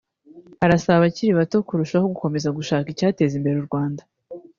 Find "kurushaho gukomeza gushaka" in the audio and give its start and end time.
1.67-2.87